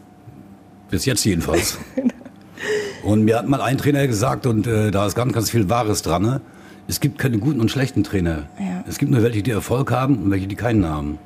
[0.91, 1.79] Bis jetzt jedenfalls.
[3.05, 6.03] und mir hat mal ein Trainer gesagt, und äh, da ist ganz, ganz viel Wahres
[6.03, 6.41] dran, ne?
[6.89, 8.45] es gibt keine guten und schlechten Trainer.
[8.59, 8.85] Ja.
[8.89, 11.19] Es gibt nur welche, die Erfolg haben und welche, die keinen haben.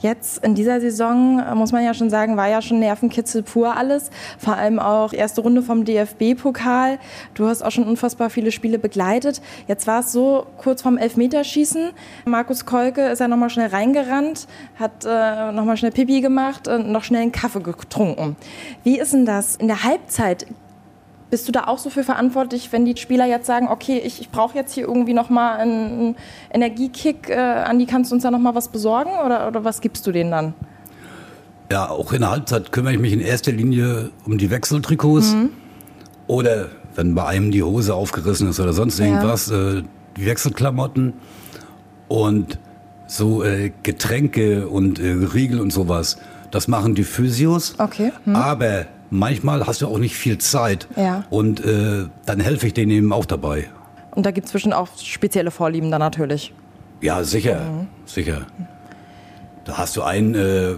[0.00, 3.76] Jetzt in dieser Saison, äh, muss man ja schon sagen, war ja schon Nervenkitzel pur
[3.76, 4.10] alles.
[4.38, 6.98] Vor allem auch erste Runde vom DFB-Pokal.
[7.34, 9.42] Du hast auch schon unfassbar viele Spiele begleitet.
[9.66, 11.90] Jetzt war es so kurz vorm Elfmeterschießen.
[12.26, 14.46] Markus Kolke ist ja nochmal schnell reingerannt,
[14.78, 18.36] hat äh, nochmal schnell Pipi gemacht und noch schnell einen Kaffee getrunken.
[18.84, 19.56] Wie ist denn das?
[19.56, 20.46] In der Halbzeit
[21.30, 24.30] Bist du da auch so für verantwortlich, wenn die Spieler jetzt sagen, okay, ich, ich
[24.30, 26.16] brauche jetzt hier irgendwie nochmal einen, einen
[26.50, 30.12] Energiekick, äh, Andi, kannst du uns da nochmal was besorgen oder, oder was gibst du
[30.12, 30.54] denen dann?
[31.70, 35.32] Ja, auch in der Halbzeit kümmere ich mich in erster Linie um die Wechseltrikots.
[35.32, 35.50] Mhm.
[36.26, 39.78] Oder wenn bei einem die Hose aufgerissen ist oder sonst irgendwas, ja.
[39.78, 39.82] äh,
[40.16, 41.12] die Wechselklamotten
[42.08, 42.58] und
[43.06, 46.18] so äh, Getränke und äh, Riegel und sowas.
[46.50, 47.74] Das machen die Physios.
[47.78, 48.12] Okay.
[48.24, 48.34] Hm.
[48.34, 50.88] Aber manchmal hast du auch nicht viel Zeit.
[50.96, 51.24] Ja.
[51.30, 53.68] Und äh, dann helfe ich denen eben auch dabei.
[54.12, 56.52] Und da gibt es zwischen auch spezielle Vorlieben dann natürlich.
[57.00, 57.60] Ja, sicher.
[57.60, 57.86] Mhm.
[58.04, 58.46] Sicher.
[59.64, 60.76] Da hast du einen, äh,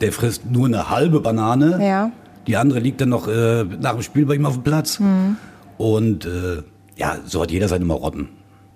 [0.00, 1.84] der frisst nur eine halbe Banane.
[1.84, 2.10] Ja.
[2.46, 5.00] Die andere liegt dann noch äh, nach dem Spiel bei ihm auf dem Platz.
[5.00, 5.36] Mhm.
[5.78, 6.62] Und äh,
[6.96, 8.28] ja, so hat jeder seine Marotten.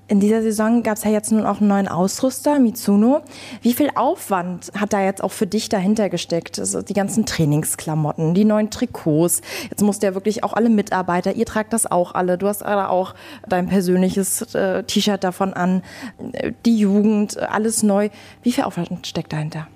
[0.08, 3.22] In dieser Saison gab es ja jetzt nun auch einen neuen Ausrüster, Mitsuno.
[3.62, 6.60] Wie viel Aufwand hat da jetzt auch für dich dahinter gesteckt?
[6.60, 9.40] Also die ganzen Trainingsklamotten, die neuen Trikots.
[9.68, 12.38] Jetzt musst du ja wirklich auch alle Mitarbeiter, ihr tragt das auch alle.
[12.38, 13.16] Du hast alle auch
[13.48, 15.82] dein persönliches äh, T-Shirt davon an.
[16.64, 18.10] Die Jugend, alles neu.
[18.44, 19.66] Wie viel Aufwand steckt dahinter?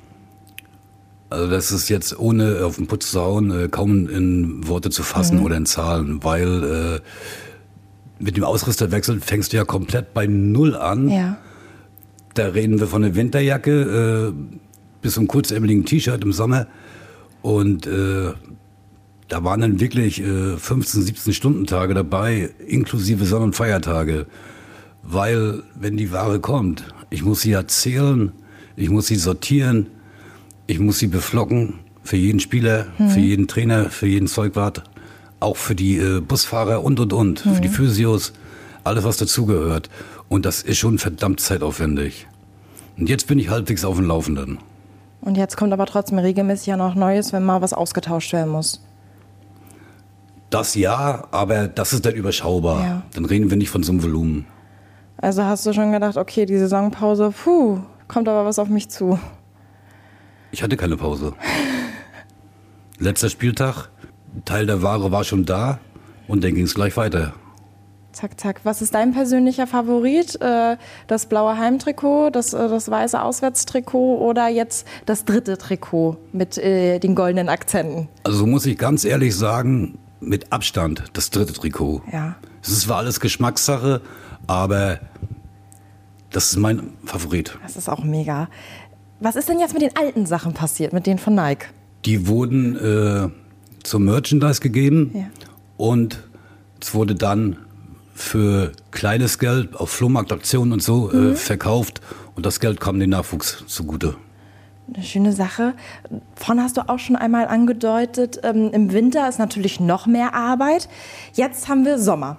[1.28, 5.02] Also das ist jetzt ohne auf den Putz zu hauen, äh, kaum in Worte zu
[5.02, 5.44] fassen mhm.
[5.44, 7.00] oder in Zahlen, weil äh,
[8.20, 11.08] mit dem Ausrüsterwechsel fängst du ja komplett bei Null an.
[11.08, 11.38] Ja.
[12.34, 14.56] Da reden wir von einer Winterjacke äh,
[15.02, 16.66] bis zum kurzärmeligen T-Shirt im Sommer.
[17.42, 18.32] Und äh,
[19.28, 24.26] da waren dann wirklich äh, 15, 17 Stunden Tage dabei, inklusive Sonn- und Feiertage.
[25.02, 28.32] Weil, wenn die Ware kommt, ich muss sie erzählen,
[28.76, 29.86] ich muss sie sortieren,
[30.66, 33.08] ich muss sie beflocken für jeden Spieler, mhm.
[33.08, 34.84] für jeden Trainer, für jeden Zeugwart
[35.40, 37.54] auch für die äh, Busfahrer und und und, mhm.
[37.54, 37.72] für die mhm.
[37.72, 38.32] Physios,
[38.84, 39.88] alles was dazugehört.
[40.28, 42.26] Und das ist schon verdammt zeitaufwendig.
[42.96, 44.58] Und jetzt bin ich halbwegs auf dem Laufenden.
[45.22, 48.80] Und jetzt kommt aber trotzdem regelmäßig ja noch Neues, wenn mal was ausgetauscht werden muss.
[50.50, 52.84] Das ja, aber das ist dann überschaubar.
[52.84, 53.02] Ja.
[53.14, 54.46] Dann reden wir nicht von so einem Volumen.
[55.16, 59.18] Also hast du schon gedacht, okay, die Saisonpause, puh, kommt aber was auf mich zu.
[60.50, 61.34] Ich hatte keine Pause.
[62.98, 63.90] Letzter Spieltag,
[64.44, 65.78] Teil der Ware war schon da
[66.28, 67.34] und dann ging es gleich weiter.
[68.12, 68.60] Zack, zack.
[68.64, 70.40] Was ist dein persönlicher Favorit?
[70.40, 76.58] Äh, das blaue Heimtrikot, das, äh, das weiße Auswärtstrikot oder jetzt das dritte Trikot mit
[76.58, 78.08] äh, den goldenen Akzenten?
[78.24, 82.02] Also muss ich ganz ehrlich sagen, mit Abstand das dritte Trikot.
[82.12, 82.34] Ja.
[82.62, 84.00] Es ist zwar alles Geschmackssache,
[84.46, 84.98] aber
[86.30, 87.58] das ist mein Favorit.
[87.62, 88.48] Das ist auch mega.
[89.20, 91.66] Was ist denn jetzt mit den alten Sachen passiert, mit denen von Nike?
[92.04, 93.28] Die wurden äh,
[93.82, 95.24] zum Merchandise gegeben ja.
[95.76, 96.22] und
[96.80, 97.56] es wurde dann
[98.14, 101.32] für kleines Geld auf Flohmarktaktionen und so äh, mhm.
[101.32, 102.00] äh, verkauft
[102.36, 104.16] und das Geld kam dem Nachwuchs zugute.
[104.92, 105.74] Eine schöne Sache.
[106.34, 110.88] Vorhin hast du auch schon einmal angedeutet, ähm, im Winter ist natürlich noch mehr Arbeit.
[111.32, 112.38] Jetzt haben wir Sommer.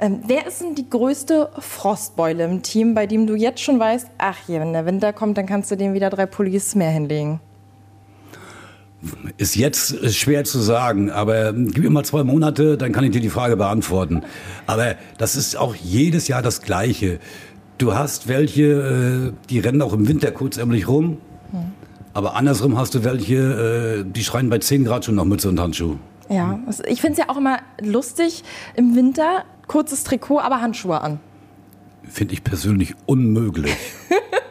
[0.00, 4.08] Ähm, wer ist denn die größte Frostbeule im Team, bei dem du jetzt schon weißt,
[4.18, 7.40] ach hier, wenn der Winter kommt, dann kannst du dem wieder drei Pullis mehr hinlegen?
[9.36, 13.20] Ist jetzt schwer zu sagen, aber gib mir mal zwei Monate, dann kann ich dir
[13.20, 14.22] die Frage beantworten.
[14.66, 17.18] Aber das ist auch jedes Jahr das Gleiche.
[17.78, 21.18] Du hast welche, äh, die rennen auch im Winter kurzärmlich rum,
[22.14, 25.58] aber andersrum hast du welche, äh, die schreien bei 10 Grad schon noch Mütze und
[25.60, 25.96] Handschuh.
[26.28, 28.44] Ja, ich finde es ja auch immer lustig,
[28.76, 31.18] im Winter kurzes Trikot, aber Handschuhe an.
[32.04, 33.76] Finde ich persönlich unmöglich.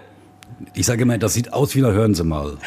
[0.73, 2.57] ich sage immer, das sieht aus wie, da hören Sie mal.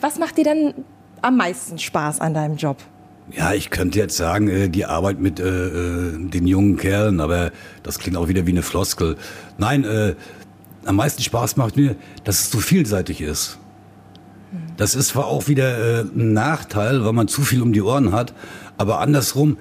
[0.00, 0.74] Was macht dir denn
[1.22, 2.78] am meisten Spaß an deinem Job?
[3.32, 7.52] Ja, ich könnte jetzt sagen, äh, die Arbeit mit äh, äh, den jungen Kerlen, aber
[7.82, 9.16] das klingt auch wieder wie eine Floskel.
[9.58, 10.14] Nein, äh,
[10.84, 13.58] am meisten Spaß macht mir, dass es so vielseitig ist.
[14.76, 18.12] Das ist zwar auch wieder äh, ein Nachteil, weil man zu viel um die Ohren
[18.12, 18.34] hat,
[18.78, 19.58] aber andersrum,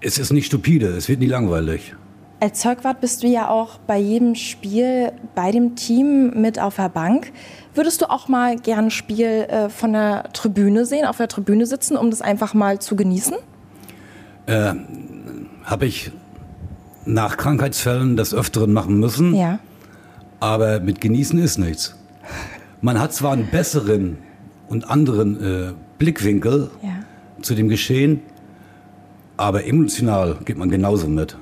[0.00, 1.94] es ist nicht stupide, es wird nie langweilig.
[2.40, 6.88] Als Zeugwart bist du ja auch bei jedem Spiel bei dem Team mit auf der
[6.88, 7.32] Bank.
[7.74, 11.66] Würdest du auch mal gern ein Spiel äh, von der Tribüne sehen, auf der Tribüne
[11.66, 13.36] sitzen, um das einfach mal zu genießen?
[14.46, 14.72] Äh,
[15.64, 16.12] Habe ich
[17.04, 19.34] nach Krankheitsfällen des Öfteren machen müssen.
[19.34, 19.58] Ja.
[20.40, 21.94] Aber mit genießen ist nichts.
[22.80, 24.16] Man hat zwar einen besseren
[24.68, 26.88] und anderen äh, Blickwinkel ja.
[27.42, 28.22] zu dem Geschehen,
[29.36, 31.36] aber emotional geht man genauso mit.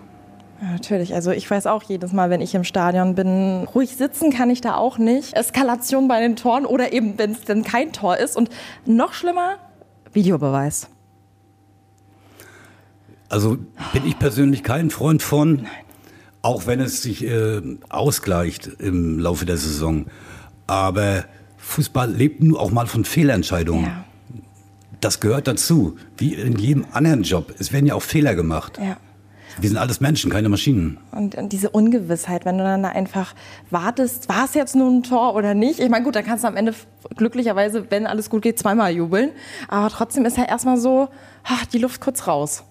[0.61, 1.15] Natürlich.
[1.15, 4.61] Also ich weiß auch jedes Mal, wenn ich im Stadion bin, ruhig sitzen kann ich
[4.61, 5.35] da auch nicht.
[5.35, 8.37] Eskalation bei den Toren oder eben, wenn es denn kein Tor ist.
[8.37, 8.51] Und
[8.85, 9.57] noch schlimmer,
[10.13, 10.89] Videobeweis.
[13.29, 13.59] Also
[13.93, 15.67] bin ich persönlich kein Freund von, Nein.
[16.43, 20.07] auch wenn es sich äh, ausgleicht im Laufe der Saison.
[20.67, 21.25] Aber
[21.59, 23.85] Fußball lebt nur auch mal von Fehlentscheidungen.
[23.85, 24.05] Ja.
[25.01, 25.97] Das gehört dazu.
[26.17, 27.55] Wie in jedem anderen Job.
[27.59, 28.79] Es werden ja auch Fehler gemacht.
[28.83, 28.97] Ja.
[29.61, 30.99] Wir sind alles Menschen, keine Maschinen.
[31.11, 33.35] Und, und diese Ungewissheit, wenn du dann da einfach
[33.71, 35.81] wartest, war es jetzt nun ein Tor oder nicht?
[35.81, 36.75] Ich meine, gut, dann kannst du am Ende
[37.17, 39.31] glücklicherweise, wenn alles gut geht, zweimal jubeln.
[39.67, 41.09] Aber trotzdem ist ja erstmal so,
[41.45, 42.63] ach, die Luft kurz raus.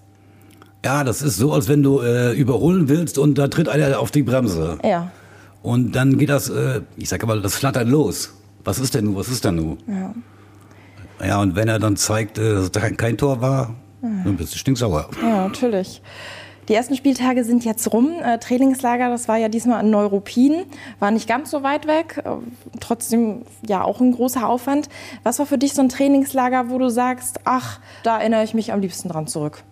[0.84, 4.10] Ja, das ist so, als wenn du äh, überholen willst und da tritt einer auf
[4.10, 4.78] die Bremse.
[4.82, 5.10] Ja.
[5.62, 8.32] Und dann geht das, äh, ich sag mal, das flattert los.
[8.64, 9.78] Was ist denn nun, was ist denn nun?
[9.86, 10.14] Ja.
[11.26, 14.58] Ja, und wenn er dann zeigt, äh, dass da kein Tor war, dann bist du
[14.58, 15.10] stinksauer.
[15.20, 16.00] Ja, natürlich.
[16.68, 18.16] Die ersten Spieltage sind jetzt rum.
[18.22, 20.66] Äh, Trainingslager, das war ja diesmal in Neuruppin,
[20.98, 22.30] war nicht ganz so weit weg, äh,
[22.78, 24.90] trotzdem ja auch ein großer Aufwand.
[25.22, 28.72] Was war für dich so ein Trainingslager, wo du sagst, ach, da erinnere ich mich
[28.72, 29.62] am liebsten dran zurück?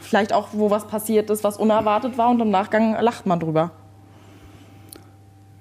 [0.00, 3.70] Vielleicht auch, wo was passiert ist, was unerwartet war und im Nachgang lacht man drüber.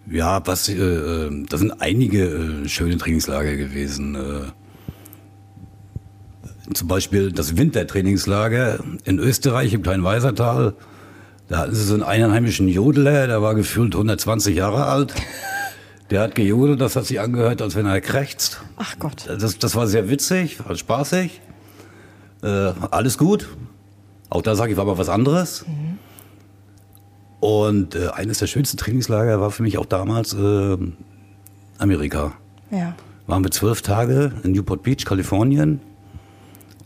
[0.09, 4.17] Ja, was, äh, äh, das sind einige äh, schöne Trainingslager gewesen.
[6.73, 10.75] Zum Beispiel das Wintertrainingslager in Österreich im kleinen Weisertal.
[11.47, 15.15] Da hatten sie so einen einheimischen Jodeler, der war gefühlt 120 Jahre alt.
[16.11, 18.61] Der hat gejodelt, das hat sich angehört, als wenn er krächzt.
[18.77, 19.27] Ach Gott.
[19.27, 21.41] Das, das war sehr witzig, war spaßig.
[22.43, 22.47] Äh,
[22.91, 23.47] alles gut.
[24.29, 25.65] Auch da sage ich, war mal was anderes.
[27.39, 30.77] Und äh, eines der schönsten Trainingslager war für mich auch damals äh,
[31.77, 32.33] Amerika.
[32.71, 32.95] Ja.
[33.27, 35.79] Waren wir zwölf Tage in Newport Beach, Kalifornien.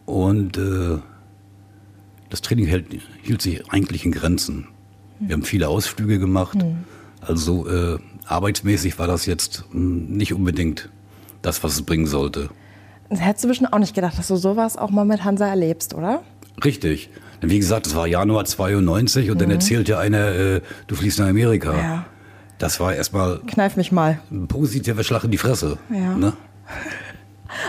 [0.06, 0.98] Und äh,
[2.30, 2.88] das Training hält,
[3.22, 4.68] hielt sich eigentlich in Grenzen.
[5.20, 6.58] Wir haben viele Ausflüge gemacht.
[7.22, 10.90] Also äh, arbeitsmäßig war das jetzt mh, nicht unbedingt
[11.42, 12.50] das, was es bringen sollte.
[13.10, 15.94] Das hättest du bestimmt auch nicht gedacht, dass du sowas auch mal mit Hansa erlebst,
[15.94, 16.24] oder?
[16.64, 17.10] Richtig.
[17.42, 21.20] Denn wie gesagt, es war Januar 92 und dann erzählt ja einer, äh, du fliegst
[21.20, 21.78] nach Amerika.
[21.78, 22.06] Ja.
[22.58, 24.20] Das war erstmal Kneif mich mal.
[24.32, 25.78] ein positiver Schlag in die Fresse.
[25.90, 26.16] Ja.
[26.16, 26.34] Ne?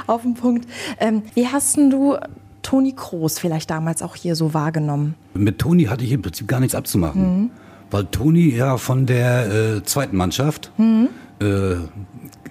[0.06, 0.68] Auf den Punkt.
[0.98, 2.16] Ähm, wie hast denn du
[2.62, 5.14] Toni Kroos vielleicht damals auch hier so wahrgenommen?
[5.34, 7.50] Mit Toni hatte ich im Prinzip gar nichts abzumachen.
[7.90, 11.74] Weil Toni ja von der äh, zweiten Mannschaft äh,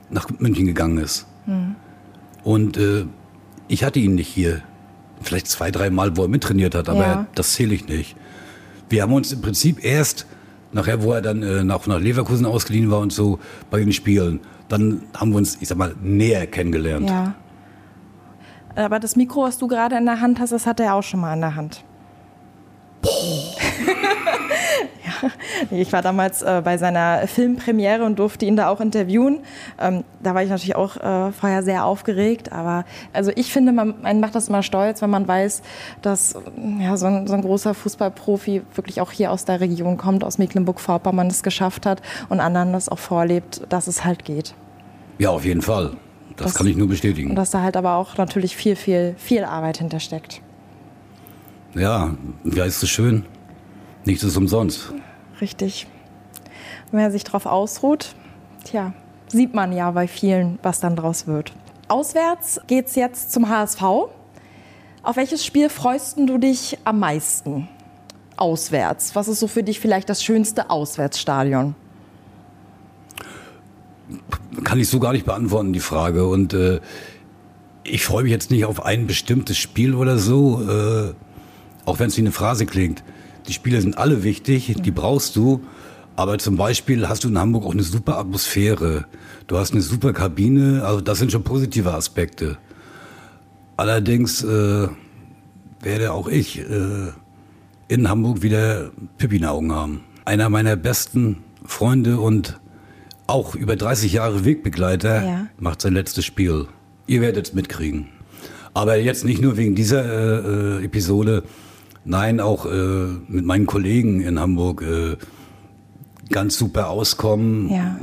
[0.10, 1.26] nach München gegangen ist.
[2.44, 3.06] Und äh,
[3.68, 4.62] ich hatte ihn nicht hier.
[5.22, 7.28] Vielleicht zwei, drei Mal, wo er mittrainiert hat, aber Ja.
[7.36, 8.16] das zähle ich nicht.
[8.90, 10.26] Wir haben uns im Prinzip erst,
[10.74, 13.40] nachher, wo er dann äh, nach, nach Leverkusen ausgeliehen war und so,
[13.72, 14.42] bei den Spielen,
[14.74, 17.10] dann haben wir uns, ich sag mal, näher kennengelernt.
[17.10, 17.36] Ja.
[18.76, 21.20] Aber das Mikro, was du gerade in der Hand hast, das hat er auch schon
[21.20, 21.84] mal in der Hand.
[25.06, 25.30] ja,
[25.70, 29.42] ich war damals äh, bei seiner Filmpremiere und durfte ihn da auch interviewen.
[29.80, 33.96] Ähm, da war ich natürlich auch äh, vorher sehr aufgeregt, aber also ich finde, man,
[34.02, 35.62] man macht das immer stolz, wenn man weiß,
[36.02, 36.36] dass
[36.80, 40.38] ja, so, ein, so ein großer Fußballprofi wirklich auch hier aus der Region kommt, aus
[40.40, 44.56] Mecklenburg-Vorpommern es geschafft hat und anderen das auch vorlebt, dass es halt geht.
[45.20, 45.92] Ja, auf jeden Fall.
[46.38, 47.30] Das, Das- kann ich nur bestätigen.
[47.32, 50.42] Und dass da halt aber auch natürlich viel, viel, viel Arbeit hintersteckt.
[51.76, 53.26] Ja, wie heißt es schön?
[54.06, 54.94] Nichts ist umsonst.
[55.42, 55.88] Richtig.
[56.92, 58.16] Wenn er sich darauf ausruht,
[58.64, 58.94] tja,
[59.28, 61.54] sieht man ja bei vielen, was dann draus wird.
[61.88, 63.82] Auswärts geht's jetzt zum HSV.
[63.82, 67.68] Auf welches Spiel freust du dich am meisten?
[68.38, 69.16] Auswärts.
[69.16, 71.76] Was ist so für dich vielleicht das schönste Auswärtsstadion?
[74.64, 76.28] Kann ich so gar nicht beantworten, die Frage.
[76.28, 76.80] Und äh,
[77.84, 81.14] ich freue mich jetzt nicht auf ein bestimmtes Spiel oder so, äh,
[81.86, 83.04] auch wenn es wie eine Phrase klingt.
[83.48, 85.62] Die Spiele sind alle wichtig, die brauchst du.
[86.16, 89.06] Aber zum Beispiel hast du in Hamburg auch eine super Atmosphäre.
[89.48, 92.58] Du hast eine super Kabine, also das sind schon positive Aspekte.
[93.78, 94.88] Allerdings äh,
[95.82, 97.12] werde auch ich äh,
[97.88, 100.02] in Hamburg wieder Pippi in Augen haben.
[100.26, 102.60] Einer meiner besten Freunde und
[103.28, 105.48] auch über 30 Jahre Wegbegleiter Ja.
[105.60, 106.68] macht sein letztes Spiel.
[107.08, 108.08] Ihr werdet es mitkriegen.
[108.74, 111.44] Aber jetzt nicht nur wegen dieser äh, äh, Episode,
[112.06, 115.16] nein, auch äh, mit meinen Kollegen in Hamburg äh,
[116.32, 117.70] ganz super auskommen.
[117.72, 117.98] Ja.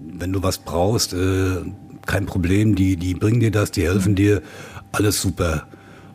[0.00, 1.56] Wenn du was brauchst, äh,
[2.06, 4.42] kein Problem, die, die bringen dir das, die helfen dir,
[4.92, 5.64] alles super.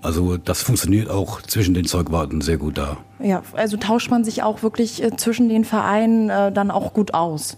[0.02, 2.98] Also das funktioniert auch zwischen den Zeugwarten sehr gut da.
[3.22, 7.58] Ja, also tauscht man sich auch wirklich äh, zwischen den Vereinen dann auch gut aus.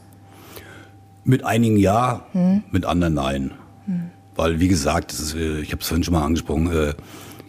[1.29, 2.25] Mit einigen ja,
[2.71, 3.51] mit anderen nein.
[4.35, 6.93] Weil, wie gesagt, ist, äh, ich habe es vorhin schon mal angesprochen, äh,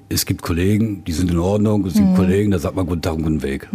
[0.09, 3.15] es gibt Kollegen, die sind in Ordnung, es gibt Kollegen, da sagt man guten Tag
[3.15, 3.69] und guten Weg.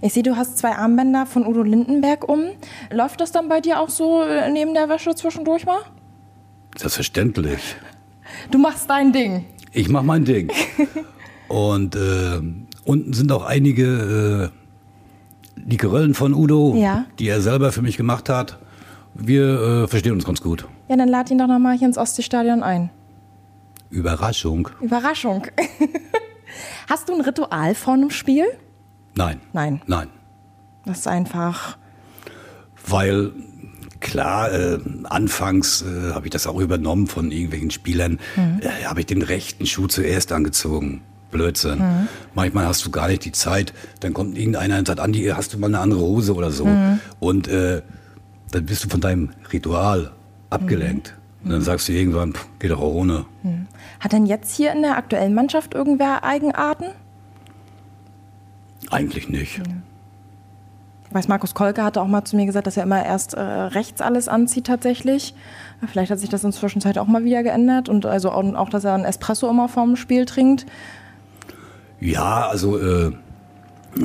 [0.00, 2.44] Ich sehe, du hast zwei Armbänder von Udo Lindenberg um.
[2.90, 5.80] Läuft das dann bei dir auch so äh, neben der Wäsche zwischendurch mal?
[6.76, 7.76] Selbstverständlich.
[8.50, 9.44] Du machst dein Ding.
[9.72, 10.50] Ich mache mein Ding.
[11.48, 12.40] und äh,
[12.84, 14.50] unten sind auch einige
[15.66, 17.04] äh, Likeröllen von Udo, Ja.
[17.18, 18.58] die er selber für mich gemacht hat.
[19.14, 20.66] Wir äh, verstehen uns ganz gut.
[20.88, 22.90] Ja, dann lad ihn doch noch mal hier ins Ostseestadion ein.
[23.90, 24.68] Überraschung?
[24.80, 25.46] Überraschung.
[26.88, 28.44] Hast du ein Ritual vor einem Spiel?
[29.14, 29.40] Nein.
[29.52, 29.80] Nein.
[29.86, 30.08] Nein.
[30.84, 31.76] Das ist einfach.
[32.86, 33.32] Weil
[34.00, 38.18] klar, äh, anfangs äh, habe ich das auch übernommen von irgendwelchen Spielern.
[38.36, 38.60] Mhm.
[38.86, 41.00] Habe ich den rechten Schuh zuerst angezogen.
[41.30, 41.78] Blödsinn.
[41.78, 42.08] Mhm.
[42.34, 43.72] Manchmal hast du gar nicht die Zeit.
[44.00, 46.66] Dann kommt irgendeiner und sagt, Andi, hast du mal eine andere Hose oder so.
[46.66, 47.00] Mhm.
[47.20, 47.82] Und äh,
[48.50, 50.12] dann bist du von deinem Ritual
[50.50, 51.14] abgelenkt.
[51.44, 53.24] Und dann sagst du irgendwann, pff, geht doch auch ohne.
[54.00, 56.86] Hat denn jetzt hier in der aktuellen Mannschaft irgendwer Eigenarten?
[58.90, 59.60] Eigentlich nicht.
[61.08, 63.40] Ich weiß, Markus Kolke hatte auch mal zu mir gesagt, dass er immer erst äh,
[63.40, 65.34] rechts alles anzieht tatsächlich.
[65.86, 68.94] Vielleicht hat sich das inzwischen auch mal wieder geändert und also auch, auch dass er
[68.94, 70.66] einen Espresso immer vorm Spiel trinkt.
[72.00, 73.12] Ja, also äh,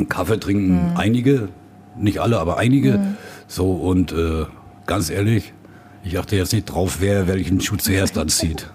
[0.07, 1.49] Kaffee trinken einige,
[1.95, 3.15] nicht alle, aber einige.
[3.47, 4.45] So und äh,
[4.85, 5.53] ganz ehrlich,
[6.03, 8.71] ich achte jetzt nicht drauf, wer welchen Schuh zuerst anzieht.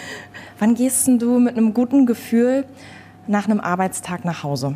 [0.58, 2.64] Wann gehst denn du mit einem guten Gefühl
[3.26, 4.74] nach einem Arbeitstag nach Hause?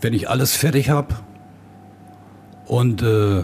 [0.00, 1.14] Wenn ich alles fertig habe
[2.66, 3.42] und äh,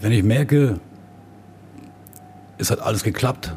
[0.00, 0.78] wenn ich merke,
[2.58, 3.56] es hat alles geklappt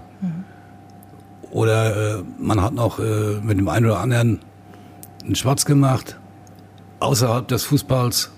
[1.57, 4.39] oder äh, man hat noch äh, mit dem einen oder anderen
[5.23, 6.19] einen Schwarz gemacht
[6.99, 8.31] außerhalb des Fußballs,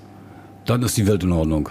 [0.65, 1.69] dann ist die Welt in Ordnung.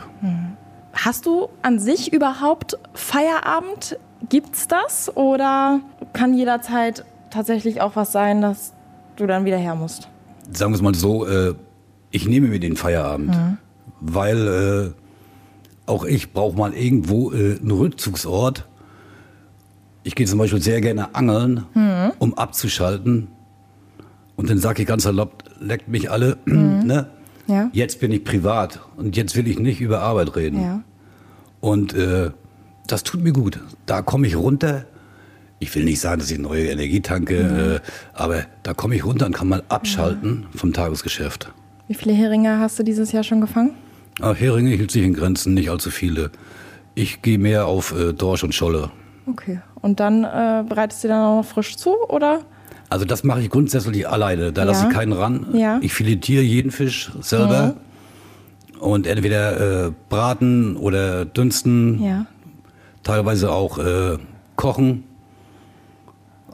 [0.92, 3.98] Hast du an sich überhaupt Feierabend?
[4.28, 5.14] Gibt's das?
[5.16, 5.80] Oder
[6.12, 8.72] kann jederzeit tatsächlich auch was sein, dass
[9.16, 10.08] du dann wieder her musst?
[10.52, 11.54] sagen wir es mal so, äh,
[12.10, 13.36] ich nehme mir den Feierabend,
[14.00, 18.67] weil äh, auch ich brauche mal irgendwo äh, einen Rückzugsort.
[20.08, 21.66] Ich gehe zum Beispiel sehr gerne angeln,
[22.18, 23.28] um abzuschalten.
[24.36, 27.10] Und dann sage ich ganz erlaubt, leckt mich alle, ne?
[27.46, 27.68] Ja.
[27.74, 30.62] Jetzt bin ich privat und jetzt will ich nicht über Arbeit reden.
[30.62, 30.82] Ja.
[31.60, 32.30] Und äh,
[32.86, 33.60] das tut mir gut.
[33.84, 34.86] Da komme ich runter.
[35.58, 39.26] Ich will nicht sagen, dass ich neue Energie tanke, äh, aber da komme ich runter
[39.26, 41.52] und kann mal abschalten vom Tagesgeschäft.
[41.86, 43.72] Wie viele Heringe hast du dieses Jahr schon gefangen?
[44.22, 46.30] Ach, Heringe hielt sich in Grenzen, nicht allzu viele.
[46.94, 48.90] Ich gehe mehr auf äh, Dorsch und Scholle.
[49.30, 49.60] Okay.
[49.80, 52.40] Und dann äh, bereitest du dann auch noch frisch zu, oder?
[52.90, 54.52] Also das mache ich grundsätzlich alleine.
[54.52, 54.88] Da lasse Ja.
[54.90, 55.46] ich keinen ran.
[55.52, 55.78] Ja.
[55.82, 57.74] Ich filetiere jeden Fisch selber.
[58.80, 62.26] Und entweder äh, braten oder dünsten, Ja.
[63.02, 64.16] teilweise auch äh,
[64.56, 65.04] kochen.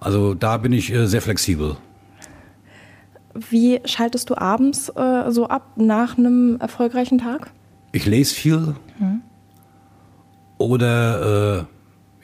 [0.00, 1.76] Also da bin ich äh, sehr flexibel.
[3.50, 7.50] Wie schaltest du abends äh, so ab nach einem erfolgreichen Tag?
[7.92, 8.74] Ich lese viel.
[10.58, 11.66] Oder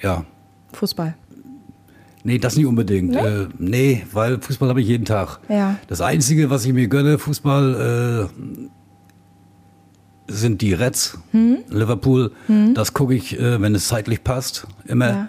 [0.00, 0.24] äh, ja,
[0.72, 1.14] Fußball.
[2.22, 3.10] Nee, das nicht unbedingt.
[3.12, 3.18] Nee?
[3.18, 5.38] Äh, nee, weil Fußball habe ich jeden Tag.
[5.48, 5.76] Ja.
[5.88, 8.68] Das Einzige, was ich mir gönne, Fußball, äh,
[10.32, 11.58] sind die Reds, Hm?
[11.70, 12.32] Liverpool.
[12.74, 15.08] Das gucke ich, äh, wenn es zeitlich passt, immer.
[15.08, 15.28] Ja.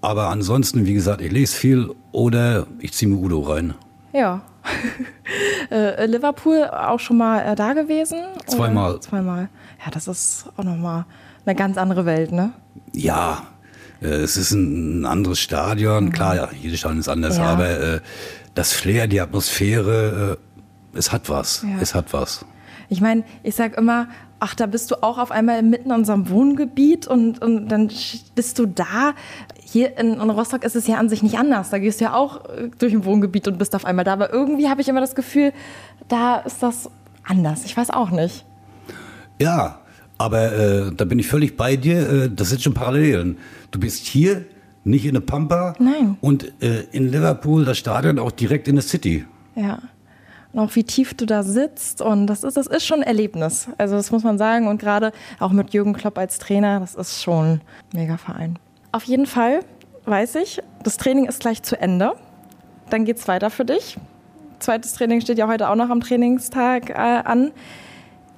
[0.00, 3.74] Aber ansonsten, wie gesagt, ich lese viel oder ich ziehe mir Udo rein.
[4.12, 4.42] Ja.
[5.70, 8.20] äh, Liverpool auch schon mal äh, da gewesen?
[8.20, 8.46] oder?
[8.46, 9.00] Zweimal.
[9.00, 9.48] Zweimal.
[9.84, 11.04] Ja, das ist auch nochmal
[11.44, 12.52] eine ganz andere Welt, ne?
[12.92, 13.46] Ja,
[14.00, 16.12] äh, es ist ein, anderes Stadion.
[16.12, 17.44] Klar, ja, jedes Stadion ist anders, Ja.
[17.44, 18.00] aber äh,
[18.54, 20.38] das Flair, die Atmosphäre,
[20.94, 21.62] äh, es hat was.
[21.62, 21.80] Ja.
[21.80, 22.44] Es hat was.
[22.88, 24.08] Ich meine, ich sag immer,
[24.38, 27.90] ach, da bist du auch auf einmal mitten in unserem Wohngebiet und, und dann
[28.34, 29.14] bist du da.
[29.62, 31.70] Hier in, in Rostock ist es ja an sich nicht anders.
[31.70, 34.12] Da gehst du ja auch äh, durch ein Wohngebiet und bist auf einmal da.
[34.12, 35.52] Aber irgendwie habe ich immer das Gefühl,
[36.08, 36.90] da ist das
[37.24, 37.64] anders.
[37.64, 38.44] Ich weiß auch nicht.
[39.40, 39.78] Ja,
[40.22, 42.08] aber äh, da bin ich völlig bei dir.
[42.08, 43.36] Äh, das sind schon Parallelen.
[43.70, 44.44] Du bist hier,
[44.84, 45.74] nicht in der Pampa.
[45.78, 46.16] Nein.
[46.20, 49.24] Und äh, in Liverpool, das Stadion auch direkt in der City.
[49.54, 49.78] Ja.
[50.52, 52.02] Und auch wie tief du da sitzt.
[52.02, 53.68] Und das ist, das ist schon ein Erlebnis.
[53.78, 54.68] Also das muss man sagen.
[54.68, 57.60] Und gerade auch mit Jürgen Klopp als Trainer, das ist schon ein
[57.94, 58.58] mega Verein.
[58.92, 59.60] Auf jeden Fall
[60.04, 62.12] weiß ich, das Training ist gleich zu Ende.
[62.90, 63.96] Dann geht's weiter für dich.
[64.58, 67.52] Zweites Training steht ja heute auch noch am Trainingstag äh, an.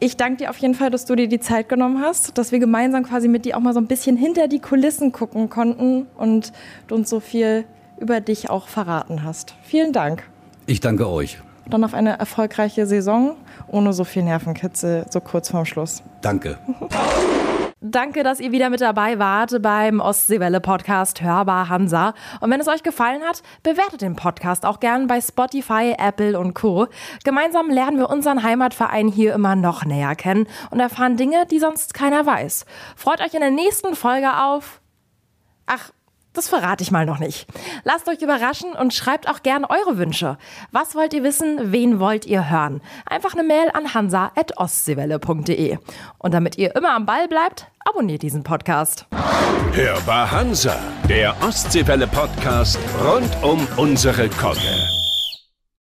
[0.00, 2.58] Ich danke dir auf jeden Fall, dass du dir die Zeit genommen hast, dass wir
[2.58, 6.52] gemeinsam quasi mit dir auch mal so ein bisschen hinter die Kulissen gucken konnten und
[6.88, 7.64] du uns so viel
[7.98, 9.54] über dich auch verraten hast.
[9.62, 10.24] Vielen Dank
[10.66, 11.38] Ich danke euch.
[11.70, 13.36] dann auf eine erfolgreiche Saison
[13.68, 16.02] ohne so viel Nervenkitzel so kurz vorm Schluss.
[16.20, 16.58] Danke.
[17.86, 22.14] Danke, dass ihr wieder mit dabei wart beim Ostseewelle Podcast Hörbar Hansa.
[22.40, 26.54] Und wenn es euch gefallen hat, bewertet den Podcast auch gern bei Spotify, Apple und
[26.54, 26.86] Co.
[27.24, 31.92] Gemeinsam lernen wir unseren Heimatverein hier immer noch näher kennen und erfahren Dinge, die sonst
[31.92, 32.64] keiner weiß.
[32.96, 34.80] Freut euch in der nächsten Folge auf.
[35.66, 35.90] Ach,
[36.34, 37.46] Das verrate ich mal noch nicht.
[37.84, 40.36] Lasst euch überraschen und schreibt auch gerne eure Wünsche.
[40.72, 41.72] Was wollt ihr wissen?
[41.72, 42.82] Wen wollt ihr hören?
[43.06, 45.78] Einfach eine Mail an hansa.ostseewelle.de.
[46.18, 49.06] Und damit ihr immer am Ball bleibt, abonniert diesen Podcast.
[49.72, 50.76] Hörbar Hansa,
[51.08, 55.03] der Ostseewelle Podcast rund um unsere Kogge.